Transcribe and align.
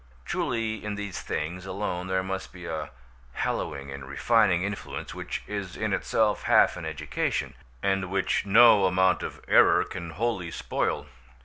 Truly 0.25 0.83
in 0.83 0.95
these 0.95 1.21
things 1.21 1.67
alone 1.67 2.07
there 2.07 2.23
must 2.23 2.51
be 2.51 2.65
a 2.65 2.89
hallowing 3.33 3.91
and 3.91 4.03
refining 4.09 4.63
influence 4.63 5.13
which 5.13 5.43
is 5.45 5.77
in 5.77 5.93
itself 5.93 6.41
half 6.41 6.75
an 6.75 6.85
education, 6.85 7.53
and 7.83 8.09
which 8.09 8.43
no 8.43 8.87
amount 8.87 9.21
of 9.21 9.39
error 9.47 9.83
can 9.83 10.09
wholly 10.09 10.49
spoil. 10.49 11.05